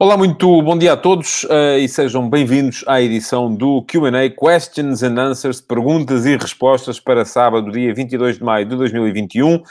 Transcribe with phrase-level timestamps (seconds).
[0.00, 5.02] Olá, muito bom dia a todos uh, e sejam bem-vindos à edição do QA Questions
[5.02, 9.56] and Answers, perguntas e respostas para sábado, dia 22 de maio de 2021.
[9.56, 9.64] Uh,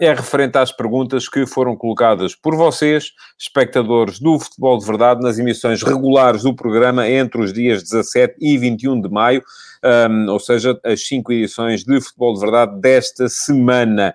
[0.00, 5.38] é referente às perguntas que foram colocadas por vocês, espectadores do Futebol de Verdade, nas
[5.38, 9.42] emissões regulares do programa entre os dias 17 e 21 de maio
[9.82, 14.14] um, ou seja, as cinco edições de Futebol de Verdade desta semana.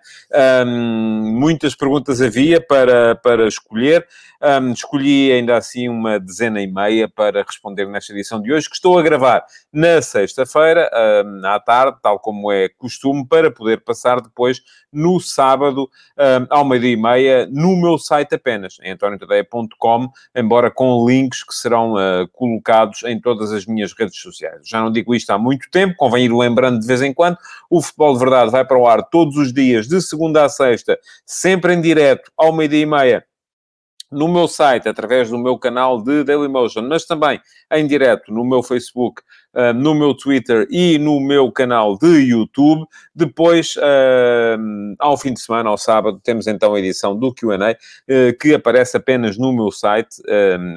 [0.66, 4.08] Um, muitas perguntas havia para, para escolher.
[4.42, 8.76] Um, escolhi ainda assim uma dezena e meia para responder nesta edição de hoje, que
[8.76, 10.90] estou a gravar na sexta-feira,
[11.44, 15.90] à tarde, tal como é costume, para poder passar depois no sábado,
[16.50, 21.94] ao meio-dia e meia, no meu site apenas, em antoniotadeia.com, embora com links que serão
[21.94, 24.62] uh, colocados em todas as minhas redes sociais.
[24.66, 27.38] Já não digo isto há muito tempo, convém ir lembrando de vez em quando.
[27.70, 30.98] O Futebol de Verdade vai para o ar todos os dias, de segunda a sexta,
[31.26, 33.26] sempre em direto, ao meio-dia e meia,
[34.16, 37.40] no meu site, através do meu canal de Dailymotion, mas também
[37.72, 39.22] em direto no meu Facebook,
[39.54, 42.86] uh, no meu Twitter e no meu canal de YouTube.
[43.14, 48.38] Depois, uh, ao fim de semana, ao sábado, temos então a edição do Q&A, uh,
[48.40, 50.16] que aparece apenas no meu site,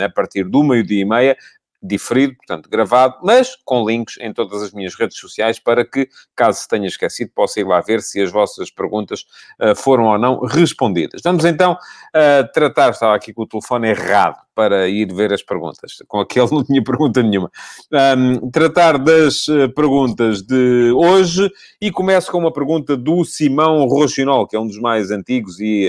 [0.00, 1.36] a partir do meio-dia e meia
[1.82, 6.60] diferido, portanto, gravado, mas com links em todas as minhas redes sociais para que, caso
[6.60, 9.24] se tenha esquecido, possa ir lá ver se as vossas perguntas
[9.60, 11.20] uh, foram ou não respondidas.
[11.22, 15.92] Vamos então uh, tratar, estava aqui com o telefone errado para ir ver as perguntas.
[16.08, 17.50] Com aquele não tinha pergunta nenhuma.
[17.92, 21.48] Um, tratar das uh, perguntas de hoje
[21.80, 25.88] e começo com uma pergunta do Simão Rochinol, que é um dos mais antigos e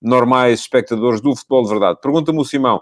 [0.00, 1.98] normais espectadores do futebol de verdade.
[2.00, 2.80] Pergunta-me o Simão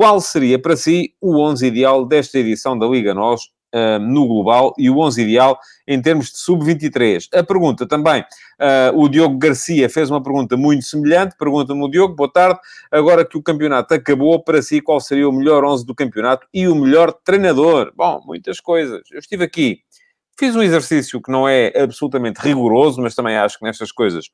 [0.00, 3.42] qual seria para si o 11 ideal desta edição da Liga Nós
[3.74, 7.28] uh, no global e o 11 ideal em termos de sub-23?
[7.34, 11.36] A pergunta também, uh, o Diogo Garcia fez uma pergunta muito semelhante.
[11.38, 12.58] Pergunta-me o Diogo, boa tarde.
[12.90, 16.66] Agora que o campeonato acabou, para si qual seria o melhor 11 do campeonato e
[16.66, 17.92] o melhor treinador?
[17.94, 19.02] Bom, muitas coisas.
[19.12, 19.80] Eu estive aqui,
[20.38, 24.30] fiz um exercício que não é absolutamente rigoroso, mas também acho que nestas coisas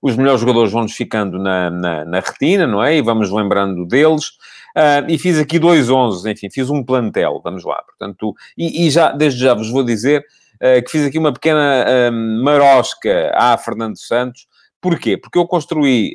[0.00, 2.96] os melhores jogadores vão-nos ficando na, na, na, retina, não é?
[2.96, 4.28] E vamos lembrando deles.
[4.76, 7.82] Uh, e fiz aqui dois 11, enfim, fiz um plantel, vamos lá.
[7.82, 10.24] Portanto, e, e já, desde já vos vou dizer
[10.56, 14.46] uh, que fiz aqui uma pequena uh, marosca à Fernando Santos.
[14.80, 15.16] Porquê?
[15.16, 16.14] Porque eu construí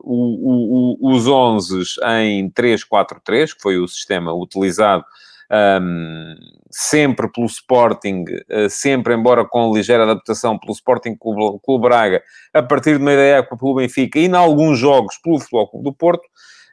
[0.00, 1.82] o, o, os 11
[2.22, 5.04] em 3-4-3, que foi o sistema utilizado
[5.50, 6.34] um,
[6.70, 12.22] sempre pelo Sporting, uh, sempre, embora com ligeira adaptação, pelo Sporting Clube, Braga,
[12.52, 15.92] a partir de meia época pelo Benfica e, em alguns jogos, pelo Futebol Clube do
[15.92, 16.28] Porto.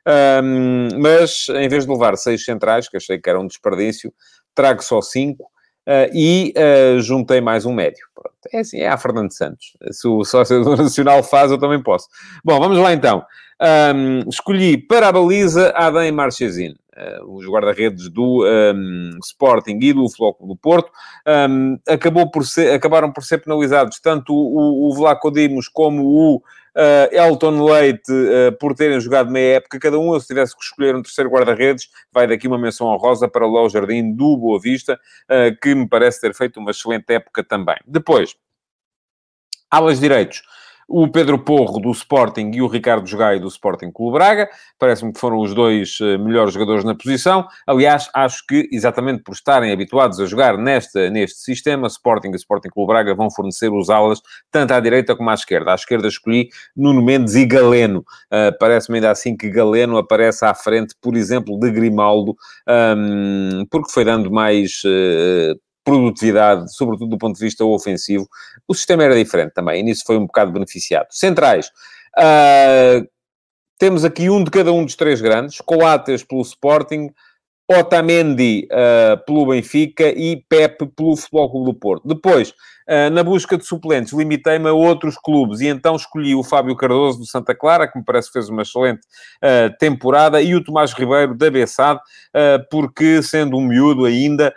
[0.07, 4.13] Um, mas, em vez de levar seis centrais, que achei que era um desperdício,
[4.53, 5.49] trago só cinco.
[5.87, 8.07] Uh, e uh, juntei mais um médio.
[8.15, 8.35] Pronto.
[8.51, 9.77] É assim, é a Fernando Santos.
[9.91, 12.07] Se o sócio do Nacional faz, eu também posso.
[12.43, 13.23] Bom, vamos lá então.
[13.95, 16.75] Um, escolhi para a baliza Adem Marchesine.
[16.95, 20.89] Uh, os guarda-redes do um, Sporting e do Floco do Porto,
[21.49, 26.35] um, acabou por ser, acabaram por ser penalizados tanto o, o Vlaco Dimos como o
[26.37, 26.41] uh,
[27.11, 30.17] Elton Leite uh, por terem jogado meia época cada um.
[30.17, 34.13] Se tivesse que escolher um terceiro guarda-redes, vai daqui uma menção honrosa para o Jardim
[34.13, 34.97] do Boa Vista,
[35.61, 37.75] que me parece ter feito uma excelente época também.
[37.85, 38.35] Depois,
[39.69, 40.43] alas direitos
[40.87, 44.49] o Pedro Porro do Sporting e o Ricardo Jogai do Sporting Clube Braga.
[44.77, 47.47] Parece-me que foram os dois eh, melhores jogadores na posição.
[47.65, 52.69] Aliás, acho que, exatamente por estarem habituados a jogar nesta, neste sistema, Sporting e Sporting
[52.69, 55.71] Clube Braga vão fornecer os aulas tanto à direita como à esquerda.
[55.71, 57.99] À esquerda escolhi Nuno Mendes e Galeno.
[58.31, 62.35] Uh, Parece-me ainda assim que Galeno aparece à frente, por exemplo, de Grimaldo,
[62.97, 68.27] um, porque foi dando mais uh, produtividade, sobretudo do ponto de vista ofensivo.
[68.67, 71.07] O sistema era diferente também, e nisso foi um bocado beneficiado.
[71.11, 71.67] Centrais.
[72.17, 73.07] Uh,
[73.77, 75.61] temos aqui um de cada um dos três grandes.
[75.61, 77.09] Coates pelo Sporting,
[77.67, 82.07] Otamendi uh, pelo Benfica e Pepe pelo Futebol Clube do Porto.
[82.07, 86.75] Depois, uh, na busca de suplentes, limitei-me a outros clubes e então escolhi o Fábio
[86.75, 89.01] Cardoso do Santa Clara, que me parece que fez uma excelente
[89.43, 91.99] uh, temporada, e o Tomás Ribeiro da Bessade,
[92.69, 94.53] porque, sendo um miúdo ainda,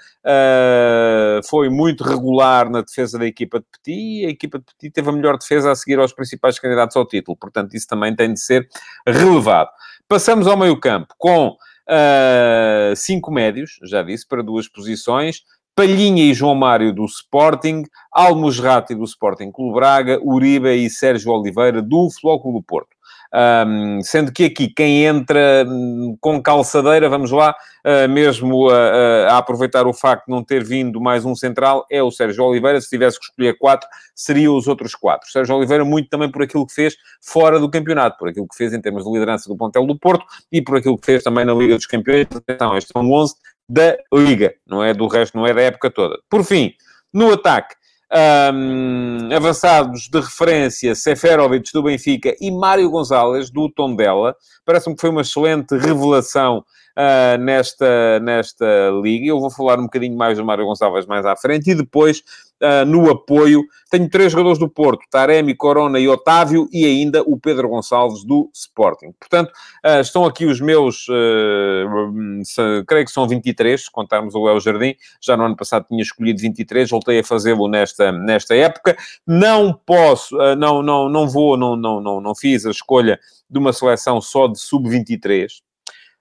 [1.49, 5.09] foi muito regular na defesa da equipa de Petit e a equipa de Petit teve
[5.09, 7.37] a melhor defesa a seguir aos principais candidatos ao título.
[7.37, 8.69] Portanto, isso também tem de ser
[9.07, 9.71] relevado.
[10.09, 11.57] Passamos ao meio campo com
[11.89, 15.43] Uh, cinco médios, já disse, para duas posições.
[15.75, 21.81] Palhinha e João Mário do Sporting, Almusrati do Sporting Clube Braga, Uribe e Sérgio Oliveira
[21.81, 22.98] do Clube do Porto.
[23.35, 27.55] Um, sendo que aqui quem entra hum, com calçadeira, vamos lá,
[27.85, 32.03] uh, mesmo a, a, aproveitar o facto de não ter vindo mais um central, é
[32.03, 32.81] o Sérgio Oliveira.
[32.81, 35.31] Se tivesse que escolher quatro, seriam os outros quatro.
[35.31, 38.73] Sérgio Oliveira, muito também por aquilo que fez fora do campeonato, por aquilo que fez
[38.73, 41.53] em termos de liderança do Pontel do Porto e por aquilo que fez também na
[41.53, 42.27] Liga dos Campeões.
[42.49, 43.35] Então, este são 11
[43.69, 46.19] da Liga, não é do resto, não é da época toda.
[46.31, 46.73] Por fim,
[47.13, 47.75] no ataque,
[48.13, 54.35] um, avançados de referência, Seferovic do Benfica e Mário Gonzalez do Tondela.
[54.65, 56.65] Parece-me que foi uma excelente revelação
[56.97, 58.67] uh, nesta, nesta
[59.03, 59.27] liga.
[59.27, 62.23] Eu vou falar um bocadinho mais do Mário Gonçalves mais à frente e depois
[62.63, 63.63] uh, no apoio.
[63.91, 68.51] Tenho três jogadores do Porto, Taremi, Corona e Otávio, e ainda o Pedro Gonçalves do
[68.55, 69.13] Sporting.
[69.19, 69.51] Portanto,
[69.85, 74.95] uh, estão aqui os meus, uh, creio que são 23, se contarmos o El Jardim.
[75.21, 78.97] Já no ano passado tinha escolhido 23, voltei a fazê-lo nesta, nesta época.
[79.27, 83.19] Não posso, não, não, não vou, não, não, não, não fiz a escolha
[83.51, 85.63] de uma seleção só de sub-23,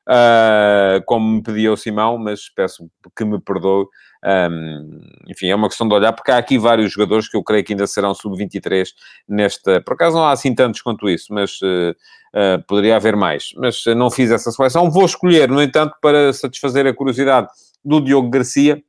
[0.07, 3.85] uh, como me pediu o Simão, mas peço que me perdoe.
[4.23, 7.63] Um, enfim, é uma questão de olhar, porque há aqui vários jogadores que eu creio
[7.63, 8.87] que ainda serão sub-23
[9.27, 9.81] nesta.
[9.81, 11.91] Por acaso não há assim tantos quanto isso, mas uh,
[12.33, 13.49] uh, poderia haver mais.
[13.57, 14.89] Mas não fiz essa seleção.
[14.89, 17.47] Vou escolher, no entanto, para satisfazer a curiosidade
[17.83, 18.81] do Diogo Garcia,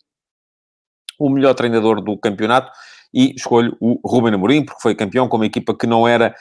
[1.19, 2.71] o melhor treinador do campeonato
[3.13, 6.35] e escolho o Ruben Amorim, porque foi campeão com uma equipa que não era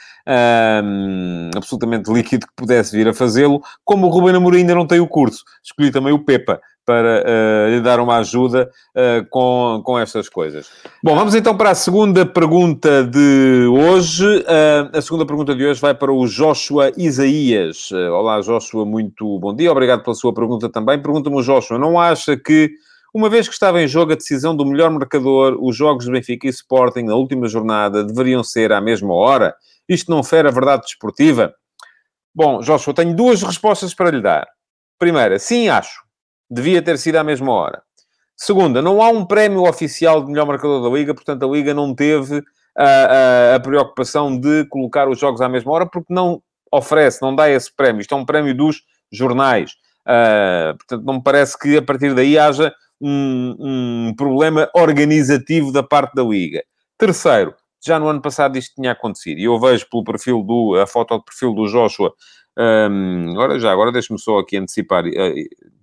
[1.56, 3.62] absolutamente líquido que pudesse vir a fazê-lo.
[3.86, 7.70] Como o Ruben Amorim ainda não tem o curso, escolhi também o Pepa para uh,
[7.70, 10.70] lhe dar uma ajuda uh, com, com estas coisas.
[11.04, 14.26] Bom, vamos então para a segunda pergunta de hoje.
[14.26, 17.92] Uh, a segunda pergunta de hoje vai para o Joshua Isaías.
[17.92, 19.70] olá, Joshua, muito bom dia.
[19.70, 20.98] Obrigado pela sua pergunta também.
[20.98, 22.72] Pergunta-me o Joshua, não acha que
[23.14, 26.48] uma vez que estava em jogo a decisão do melhor marcador, os jogos de Benfica
[26.48, 29.56] e Sporting na última jornada deveriam ser à mesma hora?
[29.88, 31.54] Isto não fere a verdade desportiva?
[32.36, 34.48] Bom, Joshua, tenho duas respostas para lhe dar.
[35.00, 36.02] Primeira, sim, acho.
[36.50, 37.82] Devia ter sido à mesma hora.
[38.36, 41.96] Segunda, não há um prémio oficial de melhor marcador da Liga, portanto a Liga não
[41.96, 42.44] teve
[42.78, 47.36] a, a, a preocupação de colocar os jogos à mesma hora, porque não oferece, não
[47.36, 48.02] dá esse prémio.
[48.02, 49.72] Isto é um prémio dos jornais.
[50.08, 55.84] Uh, portanto, não me parece que a partir daí haja um, um problema organizativo da
[55.84, 56.64] parte da Liga.
[56.98, 57.54] Terceiro,
[57.86, 59.40] já no ano passado isto tinha acontecido.
[59.40, 62.14] E eu vejo pelo perfil do, a foto de perfil do Joshua.
[62.60, 65.06] Um, agora já, agora deixe-me só aqui antecipar.
[65.06, 65.34] Uh,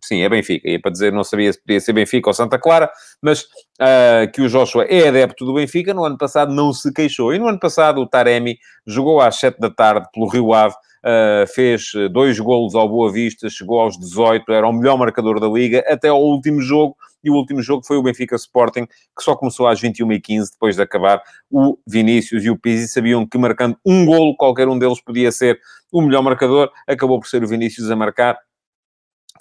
[0.03, 0.69] sim, é Benfica.
[0.69, 2.91] Ia para dizer, não sabia se podia ser Benfica ou Santa Clara,
[3.23, 5.95] mas uh, que o Joshua é adepto do Benfica.
[5.95, 7.33] No ano passado não se queixou.
[7.33, 11.47] E no ano passado o Taremi jogou às 7 da tarde pelo Rio Ave Uh,
[11.47, 15.85] fez dois golos ao Boa Vista, chegou aos 18, era o melhor marcador da Liga,
[15.87, 19.67] até ao último jogo, e o último jogo foi o Benfica Sporting, que só começou
[19.67, 24.35] às 21h15, depois de acabar o Vinícius e o Pizzi, sabiam que marcando um golo,
[24.35, 25.61] qualquer um deles podia ser
[25.93, 28.39] o melhor marcador, acabou por ser o Vinícius a marcar,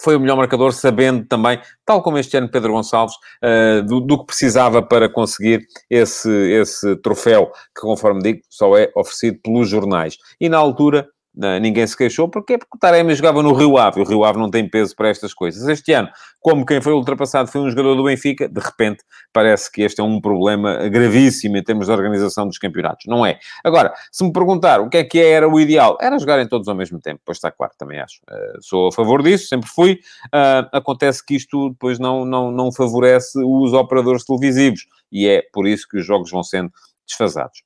[0.02, 4.18] foi o melhor marcador, sabendo também, tal como este ano Pedro Gonçalves, uh, do, do,
[4.18, 10.18] que precisava para conseguir esse, esse troféu, que, conforme digo, só é oferecido pelos jornais.
[10.40, 11.08] E na altura,
[11.60, 12.28] ninguém se queixou.
[12.28, 12.56] Porquê?
[12.56, 14.00] Porque o Taremi jogava no Rio Ave.
[14.00, 15.66] O Rio Ave não tem peso para estas coisas.
[15.66, 16.08] Este ano,
[16.40, 19.02] como quem foi ultrapassado foi um jogador do Benfica, de repente
[19.32, 23.06] parece que este é um problema gravíssimo em termos de organização dos campeonatos.
[23.06, 23.38] Não é.
[23.64, 26.74] Agora, se me perguntar o que é que era o ideal, era jogarem todos ao
[26.74, 27.20] mesmo tempo.
[27.24, 28.20] Pois está claro, também acho.
[28.30, 30.00] Uh, sou a favor disso, sempre fui.
[30.26, 34.86] Uh, acontece que isto depois não, não, não favorece os operadores televisivos.
[35.10, 36.70] E é por isso que os jogos vão sendo
[37.06, 37.62] desfasados.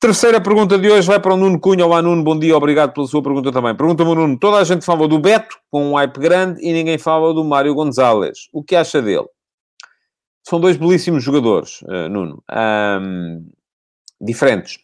[0.00, 1.84] Terceira pergunta de hoje vai para o Nuno Cunha.
[1.84, 3.74] Olá, Nuno, bom dia, obrigado pela sua pergunta também.
[3.74, 7.34] Pergunta-me, Nuno, toda a gente fala do Beto, com um hype grande, e ninguém fala
[7.34, 8.48] do Mário Gonzalez.
[8.52, 9.26] O que acha dele?
[10.44, 12.40] São dois belíssimos jogadores, uh, Nuno.
[12.48, 13.50] Um,
[14.20, 14.78] diferentes.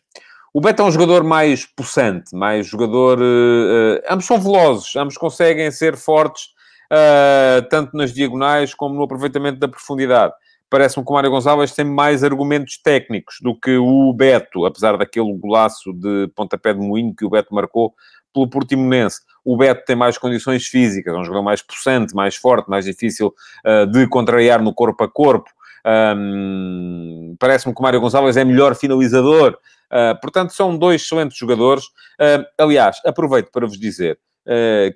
[0.53, 3.21] O Beto é um jogador mais possante, mais jogador...
[3.21, 6.49] Uh, uh, ambos são velozes, ambos conseguem ser fortes,
[7.71, 10.35] tanto nas diagonais como no aproveitamento da profundidade
[10.71, 15.33] parece-me que o Mário Gonçalves tem mais argumentos técnicos do que o Beto, apesar daquele
[15.37, 17.95] golaço de pontapé de moinho que o Beto marcou
[18.33, 19.21] pelo Portimonense.
[19.45, 23.33] O Beto tem mais condições físicas, é um jogador mais possante, mais forte, mais difícil
[23.65, 25.51] uh, de contrariar no corpo a corpo.
[25.87, 29.59] Um, parece-me que o Mário Gonçalves é melhor finalizador.
[29.93, 31.85] Uh, portanto, são dois excelentes jogadores.
[32.19, 34.19] Uh, aliás, aproveito para vos dizer,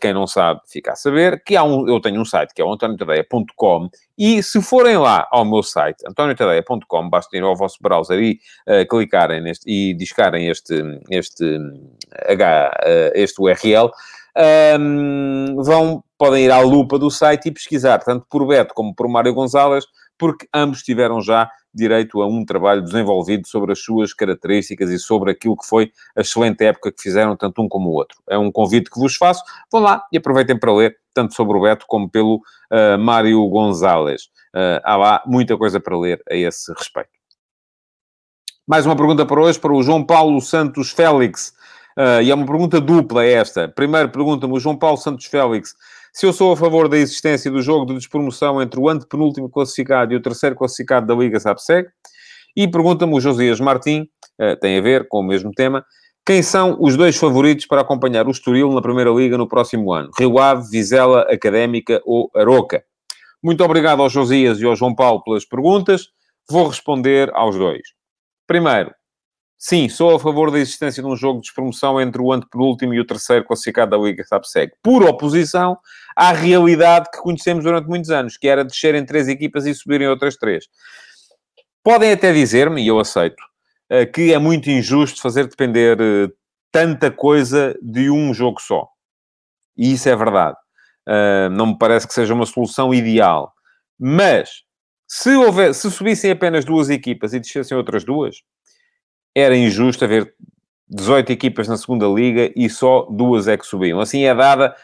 [0.01, 2.65] quem não sabe, fica a saber que há um, eu tenho um site que é
[2.65, 8.19] o antoniotadeia.com e se forem lá ao meu site, antoniotadeia.com, basta ir ao vosso browser
[8.21, 10.75] e uh, clicarem neste, e discarem este,
[11.11, 11.59] este,
[12.29, 13.91] H, uh, este URL, um,
[14.37, 19.09] ehm, vão, podem ir à lupa do site e pesquisar, tanto por Beto como por
[19.09, 19.85] Mário Gonzalez,
[20.19, 25.31] porque ambos tiveram já direito a um trabalho desenvolvido sobre as suas características e sobre
[25.31, 28.19] aquilo que foi a excelente época que fizeram, tanto um como o outro.
[28.29, 29.43] É um convite que vos faço.
[29.71, 34.25] Vão lá e aproveitem para ler, tanto sobre o Beto como pelo uh, Mário Gonzalez.
[34.55, 37.11] Uh, há lá muita coisa para ler a esse respeito.
[38.67, 41.55] Mais uma pergunta para hoje, para o João Paulo Santos Félix.
[41.97, 43.69] Uh, e é uma pergunta dupla esta.
[43.69, 45.75] Primeiro pergunta-me o João Paulo Santos Félix
[46.13, 50.13] se eu sou a favor da existência do jogo de despromoção entre o antepenúltimo classificado
[50.13, 51.89] e o terceiro classificado da Liga SAPSEG.
[52.57, 54.09] E pergunta-me o Josias Martim,
[54.41, 55.85] uh, tem a ver com o mesmo tema,
[56.29, 60.11] quem são os dois favoritos para acompanhar o Estoril na Primeira Liga no próximo ano?
[60.19, 62.85] Rio Ave, Vizela, Académica ou Aroca?
[63.43, 66.09] Muito obrigado ao Josias e ao João Paulo pelas perguntas.
[66.51, 67.81] Vou responder aos dois.
[68.47, 68.93] Primeiro,
[69.59, 73.01] sim, sou a favor da existência de um jogo de despromoção entre o antepenúltimo e
[73.01, 75.77] o terceiro classificado da Liga SAPSEG, por oposição
[76.17, 80.37] à realidade que conhecemos durante muitos anos, que era descerem três equipas e subirem outras
[80.37, 80.67] três.
[81.83, 83.43] Podem até dizer-me, e eu aceito,
[83.91, 86.29] eh, que é muito injusto fazer depender eh,
[86.71, 88.89] tanta coisa de um jogo só.
[89.77, 90.57] E isso é verdade.
[91.09, 93.55] Eh, não me parece que seja uma solução ideal.
[93.99, 94.63] Mas,
[95.07, 98.43] se, houver, se subissem apenas duas equipas e descessem outras duas,
[99.39, 100.35] era injusto haver
[100.89, 104.01] 18 equipas na segunda liga e só duas é que subiam.
[104.01, 104.75] Assim é dada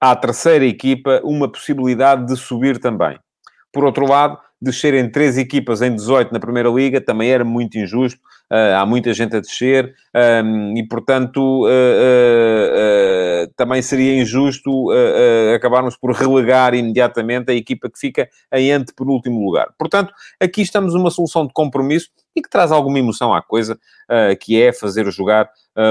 [0.00, 3.18] à terceira equipa uma possibilidade de subir também.
[3.72, 8.20] Por outro lado, descerem três equipas em 18 na Primeira Liga também era muito injusto.
[8.50, 9.94] Uh, há muita gente a descer
[10.44, 14.88] um, e, portanto, uh, uh, também seria injusto
[15.54, 19.70] acabarmos por relegar imediatamente a equipa que fica em antepenúltimo lugar.
[19.78, 23.78] Portanto, aqui estamos numa solução de compromisso e que traz alguma emoção à coisa,
[24.40, 25.48] que é fazer jogar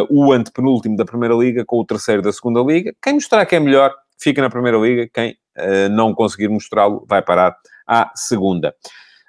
[0.10, 2.94] o antepenúltimo da Primeira Liga com o terceiro da Segunda Liga.
[3.02, 5.36] Quem mostrar que é melhor fica na Primeira Liga, quem
[5.92, 7.56] não conseguir mostrá-lo vai parar
[7.92, 8.74] à segunda.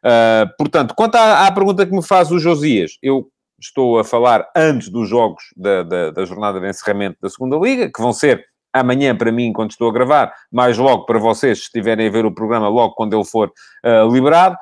[0.05, 3.29] Uh, portanto, quanto à, à, pergunta que me faz o Josias, eu
[3.61, 7.91] estou a falar antes dos jogos da, da, da, jornada de encerramento da segunda Liga,
[7.91, 11.65] que vão ser amanhã para mim, quando estou a gravar, mais logo para vocês, se
[11.65, 13.53] estiverem a ver o programa, logo quando ele for
[13.85, 14.57] uh, liberado.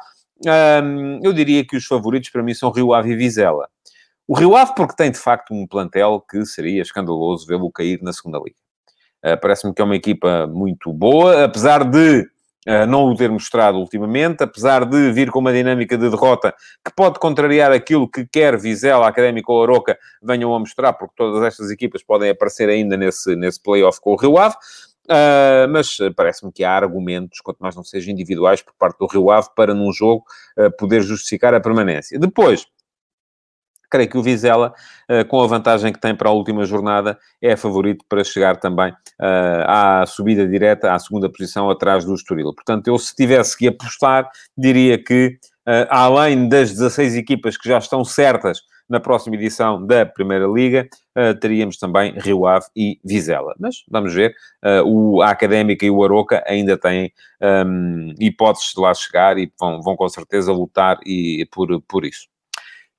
[0.47, 3.69] Um, eu diria que os favoritos para mim são Rio Ave e Vizela.
[4.27, 8.13] O Rio Ave porque tem, de facto, um plantel que seria escandaloso vê-lo cair na
[8.13, 8.57] segunda Liga.
[9.25, 12.27] Uh, Parece-me que é uma equipa muito boa, apesar de
[12.89, 17.19] não o ter mostrado ultimamente, apesar de vir com uma dinâmica de derrota que pode
[17.19, 22.03] contrariar aquilo que quer Vizela, Académico ou Aroca venham a mostrar, porque todas estas equipas
[22.03, 24.57] podem aparecer ainda nesse, nesse playoff com o Rio Ave.
[25.11, 29.31] Uh, mas parece-me que há argumentos, quanto mais não sejam individuais, por parte do Rio
[29.31, 30.25] Ave, para num jogo
[30.57, 32.17] uh, poder justificar a permanência.
[32.17, 32.67] Depois,
[33.91, 34.73] creio que o Vizela,
[35.09, 38.93] eh, com a vantagem que tem para a última jornada, é favorito para chegar também
[39.21, 42.55] eh, à subida direta, à segunda posição, atrás do Estoril.
[42.55, 47.79] Portanto, eu se tivesse que apostar, diria que, eh, além das 16 equipas que já
[47.79, 50.89] estão certas na próxima edição da Primeira Liga,
[51.41, 53.55] teríamos também Rio Ave e Vizela.
[53.57, 54.35] Mas vamos ver,
[54.85, 59.53] o, a Académica e o Aroca ainda têm um, ehm, hipóteses de lá chegar e
[59.61, 62.27] vão, vão com certeza lutar e, por, por isso.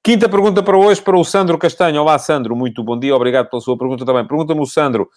[0.04, 2.02] Quinta pergunta para hoje, para o Sandro Castanho.
[2.02, 4.26] Olá, Sandro, muito bom dia, obrigado pela sua pergunta também.
[4.26, 5.08] Pergunta-me o Sandro,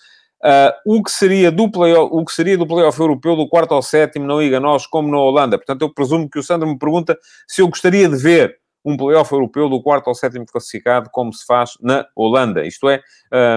[0.45, 3.81] uh, o, que seria do play o que seria do playoff europeu do quarto ao
[3.81, 5.57] sétimo na Liga Nós, como na Holanda?
[5.57, 9.33] Portanto, eu presumo que o Sandro me pergunta se eu gostaria de ver um playoff
[9.33, 12.67] europeu do quarto ao sétimo classificado, como se faz na Holanda.
[12.67, 13.00] Isto é,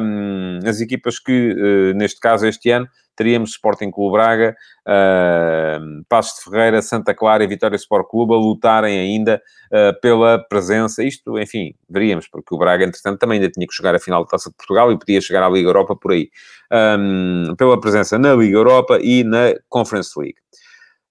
[0.01, 4.55] um, as equipas que, uh, neste caso, este ano, teríamos Sporting Clube Braga,
[4.87, 10.39] uh, Passos de Ferreira, Santa Clara e Vitória Sport Clube a lutarem ainda uh, pela
[10.47, 11.03] presença.
[11.03, 14.29] Isto, enfim, veríamos, porque o Braga, entretanto, também ainda tinha que chegar à final da
[14.29, 16.29] Taça de Portugal e podia chegar à Liga Europa por aí.
[16.71, 20.35] Um, pela presença na Liga Europa e na Conference League.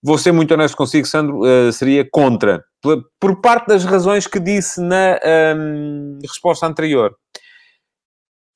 [0.02, 4.38] Vou ser muito honesto consigo, Sandro, uh, seria contra, por, por, parte das razões que
[4.38, 5.18] disse na
[5.56, 7.16] um, resposta anterior.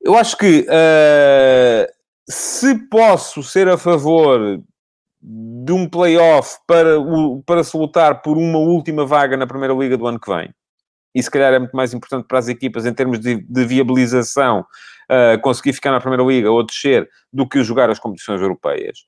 [0.00, 1.99] Eu acho que uh,
[2.30, 4.62] se posso ser a favor
[5.20, 6.96] de um playoff para,
[7.44, 10.54] para se lutar por uma última vaga na Primeira Liga do ano que vem,
[11.14, 14.60] e se calhar é muito mais importante para as equipas em termos de, de viabilização
[14.60, 19.00] uh, conseguir ficar na Primeira Liga ou descer do que jogar as competições europeias.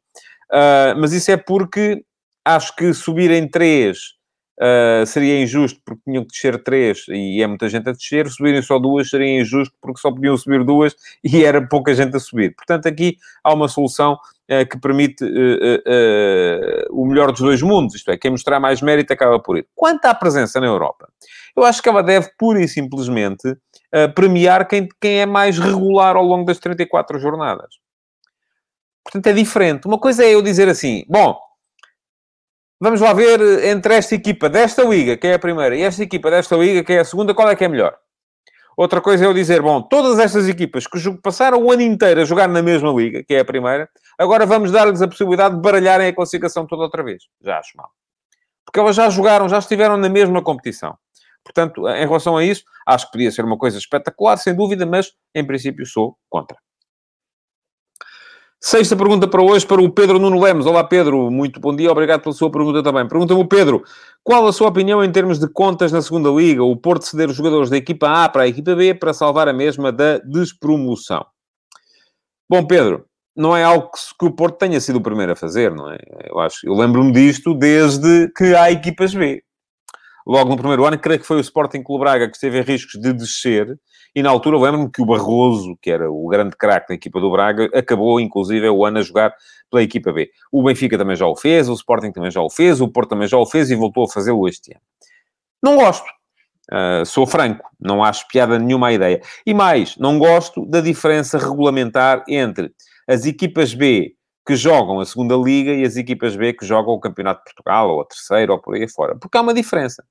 [0.50, 2.04] Uh, mas isso é porque
[2.44, 4.14] acho que subir em três
[4.62, 8.62] Uh, seria injusto porque tinham que descer três e é muita gente a descer, subirem
[8.62, 12.54] só duas seria injusto porque só podiam subir duas e era pouca gente a subir.
[12.54, 18.12] Portanto, aqui há uma solução uh, que permite uh, o melhor dos dois mundos, isto
[18.12, 19.66] é, quem mostrar mais mérito acaba por ir.
[19.74, 21.08] Quanto à presença na Europa,
[21.56, 23.56] eu acho que ela deve pura e simplesmente
[24.14, 27.74] premiar quem, quem é mais regular ao longo das 34 jornadas.
[29.04, 29.86] Portanto, é diferente.
[29.86, 31.36] Uma coisa é eu dizer assim, bom,
[32.82, 36.02] vamos lá ver eh, entre esta equipa desta liga, que é a primeira, e esta
[36.02, 37.96] equipa desta liga, que é a segunda, qual é que é melhor?
[38.76, 42.24] Outra coisa é eu dizer, bom, todas estas equipas que passaram o ano inteiro a
[42.24, 46.08] jogar na mesma liga, que é a primeira, agora vamos dar-lhes a possibilidade de baralharem
[46.08, 47.22] a classificação toda outra vez.
[47.40, 47.90] Já acho mal.
[48.64, 50.96] Porque elas já jogaram, já estiveram na mesma competição.
[51.44, 55.12] Portanto, em relação a isso, acho que podia ser uma coisa espetacular, sem dúvida, mas
[55.34, 56.56] em princípio sou contra.
[58.64, 60.66] Sexta pergunta para hoje, para o Pedro Nuno Lemos.
[60.66, 61.28] Olá, Pedro.
[61.32, 61.90] Muito bom dia.
[61.90, 63.08] Obrigado pela sua pergunta também.
[63.08, 63.82] Pergunta-me o Pedro.
[64.22, 66.62] Qual a sua opinião em termos de contas na segunda Liga?
[66.62, 69.52] O Porto ceder os jogadores da equipa A para a equipa B para salvar a
[69.52, 71.26] mesma da despromoção.
[72.48, 73.04] Bom, Pedro,
[73.36, 75.98] não é algo que, o Porto tenha sido o primeiro a fazer, não é?
[76.26, 79.42] Eu eu lembro-me disto desde que há equipas B
[80.26, 83.00] logo no primeiro ano, creio que foi o Sporting Clube Braga que esteve em riscos
[83.00, 83.78] de descer,
[84.14, 87.30] e na altura lembro-me que o Barroso, que era o grande craque da equipa do
[87.30, 89.34] Braga, acabou, inclusive, o ano a jogar
[89.70, 90.30] pela equipa B.
[90.50, 93.26] O Benfica também já o fez, o Sporting também já o fez, o Porto também
[93.26, 94.82] já o fez e voltou a fazê-lo este ano.
[95.62, 96.06] Não gosto.
[96.70, 99.20] Uh, sou franco, não acho piada nenhuma à ideia.
[99.46, 102.72] E mais, não gosto da diferença regulamentar entre
[103.08, 104.14] as equipas B
[104.46, 107.90] que jogam a segunda liga e as equipas B que jogam o Campeonato de Portugal,
[107.90, 109.16] ou a terceira, ou por aí fora.
[109.16, 110.04] Porque há uma diferença.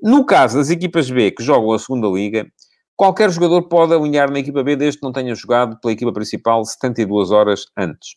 [0.00, 2.46] No caso das equipas B que jogam a segunda liga,
[2.96, 6.64] qualquer jogador pode alinhar na equipa B desde que não tenha jogado pela equipa principal
[6.64, 8.16] 72 horas antes.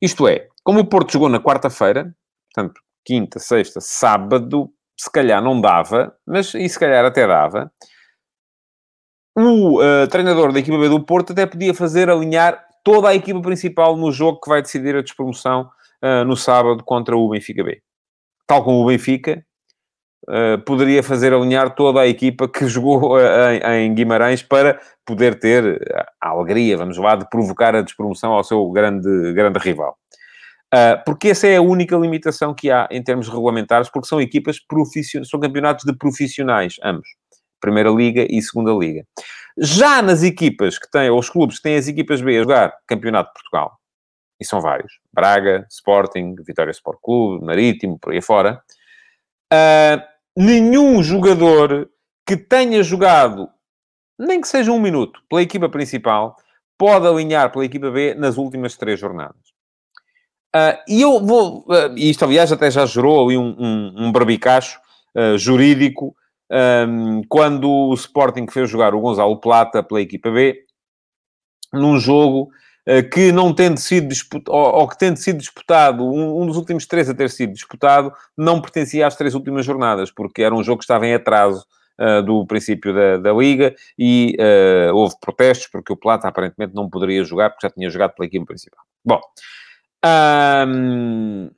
[0.00, 2.14] Isto é, como o Porto jogou na quarta-feira,
[2.54, 7.70] portanto, quinta, sexta, sábado, se calhar não dava, mas e se calhar até dava,
[9.36, 13.40] o uh, treinador da equipa B do Porto até podia fazer alinhar toda a equipa
[13.42, 15.68] principal no jogo que vai decidir a despromoção
[16.02, 17.82] uh, no sábado contra o Benfica B.
[18.46, 19.44] Tal como o Benfica,
[20.28, 23.20] uh, poderia fazer alinhar toda a equipa que jogou uh,
[23.50, 25.80] em, em, Guimarães para poder ter
[26.20, 29.96] a alegria, vamos lá, de provocar a despromoção ao seu grande, grande rival.
[31.04, 35.30] porque essa é a única limitação que há em termos regulamentares, porque são equipas profissionais,
[35.30, 37.08] são campeonatos de profissionais, ambos.
[37.60, 39.04] Primeira Liga e Segunda Liga.
[39.58, 42.74] Já nas equipas que têm, ou os clubes que têm as equipas B a jogar
[42.86, 43.78] Campeonato de Portugal,
[44.38, 48.60] e são vários, Braga, Sporting, Vitória Sport Clube, Marítimo, por aí fora,
[49.52, 50.02] uh,
[50.36, 51.90] nenhum jogador
[52.26, 53.48] que tenha jogado,
[54.18, 56.36] nem que seja um minuto, pela equipa principal,
[56.78, 59.54] pode alinhar pela equipa B nas últimas três jornadas.
[60.54, 61.64] Uh, e eu vou...
[61.68, 64.80] Uh, isto, aliás, até já gerou ali um, um, um barbicacho
[65.38, 66.14] jurídico
[66.50, 70.62] um, quando o Sporting fez jogar o Gonzalo Plata pela equipa B,
[71.72, 72.65] num jogo uh,
[73.12, 77.08] que não tendo sido disputado, ou, que tendo sido disputado, um, um, dos últimos três
[77.08, 80.84] a ter sido disputado, não pertencia às três últimas jornadas, porque era um jogo que
[80.84, 81.66] estava em atraso
[82.00, 86.88] uh, do princípio da, da Liga e uh, houve protestos porque o Plata aparentemente não
[86.88, 88.84] poderia jogar porque já tinha jogado pela equipa principal.
[89.04, 89.20] Bom,
[90.68, 91.50] um,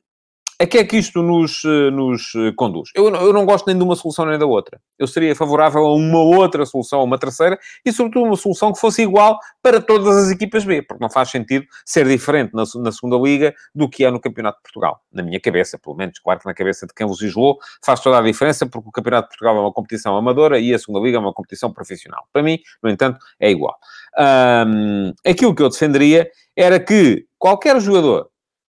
[0.60, 2.90] a que é que isto nos, eh, nos eh, conduz?
[2.92, 4.80] Eu, eu não gosto nem de uma solução nem da outra.
[4.98, 8.80] Eu seria favorável a uma outra solução, a uma terceira, e sobretudo uma solução que
[8.80, 12.90] fosse igual para todas as equipas B, porque não faz sentido ser diferente na, na
[12.90, 15.00] segunda liga do que é no Campeonato de Portugal.
[15.12, 18.22] Na minha cabeça, pelo menos, claro que na cabeça de quem legislou, faz toda a
[18.22, 21.20] diferença, porque o Campeonato de Portugal é uma competição amadora e a segunda liga é
[21.20, 22.24] uma competição profissional.
[22.32, 23.76] Para mim, no entanto, é igual.
[24.18, 28.28] Um, aquilo que eu defenderia era que qualquer jogador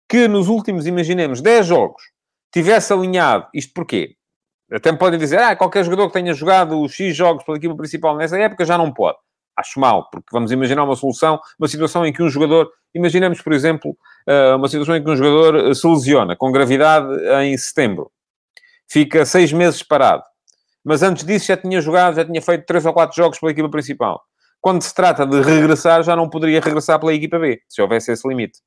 [0.08, 2.02] que nos últimos, imaginemos, 10 jogos,
[2.52, 4.16] tivesse alinhado, isto porquê?
[4.70, 7.76] Até me podem dizer, ah, qualquer jogador que tenha jogado os X jogos pela equipa
[7.76, 9.18] principal nessa época já não pode.
[9.56, 13.52] Acho mal, porque vamos imaginar uma solução, uma situação em que um jogador, imaginemos, por
[13.52, 17.08] exemplo, eh, uma situação em que um jogador eh, se lesiona com gravidade
[17.44, 18.10] em setembro,
[18.88, 20.24] fica seis meses parado,
[20.84, 23.70] mas antes disso já tinha jogado, já tinha feito três ou quatro jogos pela equipa
[23.70, 24.22] principal.
[24.60, 28.28] Quando se trata de regressar, já não poderia regressar pela equipa B, se houvesse esse
[28.28, 28.58] limite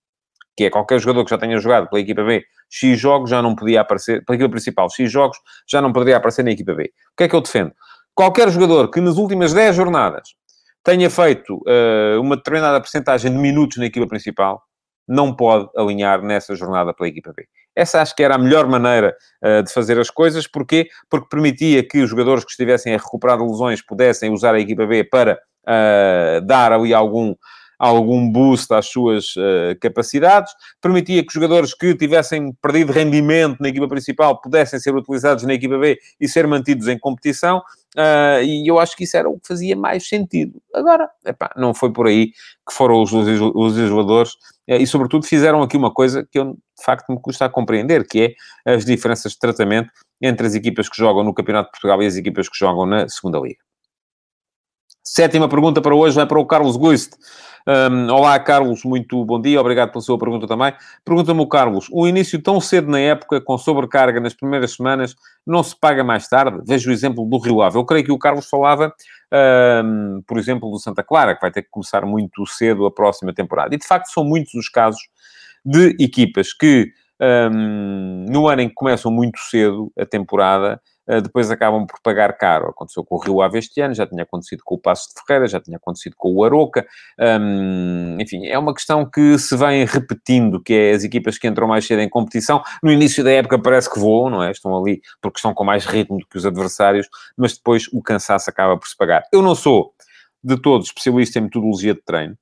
[0.59, 3.55] que é qualquer jogador que já tenha jogado pela equipa B X jogos já não
[3.55, 6.83] podia aparecer, pela equipa principal X jogos, já não poderia aparecer na equipa B.
[6.83, 7.71] O que é que eu defendo?
[8.13, 10.35] Qualquer jogador que nas últimas 10 jornadas
[10.83, 14.61] tenha feito uh, uma determinada porcentagem de minutos na equipa principal,
[15.07, 17.47] não pode alinhar nessa jornada pela equipa B.
[17.73, 20.45] Essa acho que era a melhor maneira uh, de fazer as coisas.
[20.45, 20.89] Porquê?
[21.09, 25.05] Porque permitia que os jogadores que estivessem a recuperar lesões pudessem usar a equipa B
[25.05, 27.33] para uh, dar ali algum
[27.79, 33.87] algum boost às suas uh, capacidades, permitia que jogadores que tivessem perdido rendimento na equipa
[33.87, 37.59] principal pudessem ser utilizados na equipa B e ser mantidos em competição,
[37.97, 40.61] uh, e eu acho que isso era o que fazia mais sentido.
[40.75, 42.27] Agora, epá, não foi por aí
[42.67, 44.33] que foram os, legisladores
[44.69, 48.05] uh, e, sobretudo, fizeram aqui uma coisa que eu, de facto, me custa a compreender,
[48.05, 49.89] que é as diferenças de tratamento
[50.21, 53.07] entre as equipas que jogam no Campeonato de Portugal e as equipas que jogam na
[53.07, 53.68] Segunda Liga.
[55.11, 57.13] Sétima pergunta para hoje vai para o Carlos Guist.
[57.67, 60.71] Um, olá, Carlos, muito bom dia, obrigado pela sua pergunta também.
[61.03, 65.15] Pergunta-me o Carlos: o início tão cedo na época, com sobrecarga nas primeiras semanas,
[65.47, 66.61] não se paga mais tarde?
[66.63, 67.79] Vejo o exemplo do Rio Ave.
[67.79, 68.93] Eu creio que o Carlos falava,
[69.83, 73.33] um, por exemplo, do Santa Clara, que vai ter que começar muito cedo a próxima
[73.33, 73.73] temporada.
[73.73, 75.01] E de facto, são muitos os casos
[75.65, 76.91] de equipas que.
[77.21, 80.79] Um, no ano em que começam muito cedo a temporada,
[81.23, 82.69] depois acabam por pagar caro.
[82.69, 85.47] Aconteceu com o Rio Ave este ano, já tinha acontecido com o Passo de Ferreira,
[85.47, 86.85] já tinha acontecido com o Aroca.
[88.19, 91.85] Enfim, é uma questão que se vem repetindo, que é as equipas que entram mais
[91.87, 92.61] cedo em competição.
[92.83, 94.51] No início da época parece que voam, não é?
[94.51, 98.49] Estão ali porque estão com mais ritmo do que os adversários, mas depois o cansaço
[98.49, 99.23] acaba por se pagar.
[99.33, 99.93] Eu não sou,
[100.43, 102.37] de todo, especialista em metodologia de treino.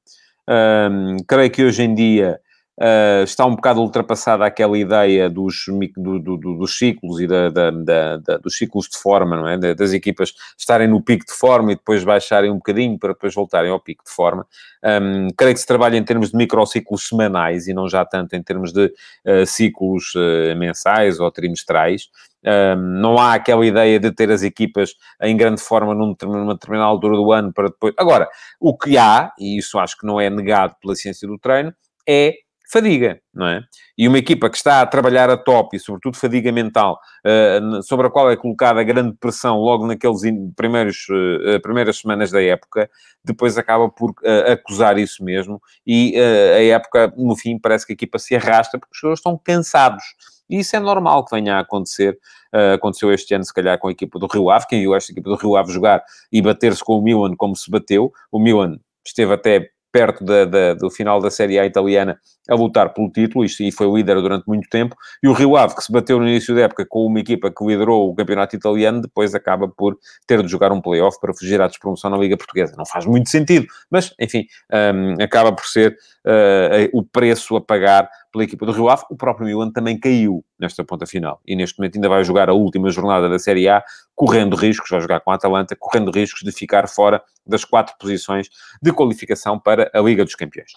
[1.28, 2.40] Creio que hoje em dia
[2.80, 5.66] Uh, está um bocado ultrapassada aquela ideia dos,
[5.98, 9.58] do, do, dos ciclos e da, da, da, dos ciclos de forma, não é?
[9.74, 13.72] Das equipas estarem no pico de forma e depois baixarem um bocadinho para depois voltarem
[13.72, 14.46] ao pico de forma.
[14.84, 18.44] Um, creio que se trabalha em termos de microciclos semanais e não já tanto em
[18.44, 18.86] termos de
[19.26, 22.10] uh, ciclos uh, mensais ou trimestrais.
[22.46, 26.90] Um, não há aquela ideia de ter as equipas em grande forma num, numa determinada
[26.90, 27.96] altura do ano para depois.
[27.98, 31.74] Agora, o que há, e isso acho que não é negado pela ciência do treino,
[32.08, 32.36] é
[32.72, 33.64] fadiga, não é?
[33.98, 38.08] E uma equipa que está a trabalhar a top e, sobretudo, fadiga mental, uh, sobre
[38.08, 40.22] a qual é colocada grande pressão logo naqueles
[40.56, 42.90] primeiros, uh, primeiras semanas da época,
[43.24, 47.96] depois acaba por uh, acusar isso mesmo e a época, no fim, parece que a
[47.96, 50.04] equipa se arrasta porque os jogadores estão cansados.
[50.50, 52.18] E isso é normal que venha a acontecer.
[52.54, 54.68] Uh, aconteceu este ano, se calhar, com a equipa do Rio Ave.
[54.68, 57.70] Quem viu esta equipa do Rio Ave jogar e bater-se com o Milan como se
[57.70, 58.12] bateu.
[58.32, 62.94] O Milan esteve até perto da, da, do final da Série A italiana a lutar
[62.94, 65.92] pelo título, isto, e foi líder durante muito tempo, e o Rio Ave, que se
[65.92, 69.68] bateu no início da época com uma equipa que liderou o campeonato italiano, depois acaba
[69.68, 72.76] por ter de jogar um play-off para fugir à despromoção na Liga Portuguesa.
[72.78, 78.08] Não faz muito sentido, mas, enfim, um, acaba por ser uh, o preço a pagar
[78.38, 79.04] pela equipa do Rio Ave.
[79.10, 82.54] O próprio Milan também caiu nesta ponta final, e neste momento ainda vai jogar a
[82.54, 83.84] última jornada da Série A,
[84.16, 88.48] correndo riscos, vai jogar com a Atalanta, correndo riscos de ficar fora das quatro posições
[88.82, 90.72] de qualificação para a Liga dos Campeões.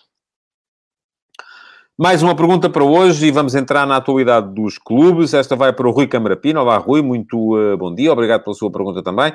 [1.98, 5.34] Mais uma pergunta para hoje e vamos entrar na atualidade dos clubes.
[5.34, 6.58] Esta vai para o Rui Camarapino.
[6.58, 8.10] Olá, Rui, muito uh, bom dia.
[8.10, 9.34] Obrigado pela sua pergunta também.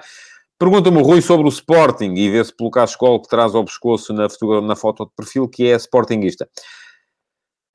[0.57, 4.27] Pergunta-me Rui sobre o Sporting e vê-se pelo Cascol que traz ao pescoço na,
[4.61, 6.49] na foto de perfil que é Sportingista.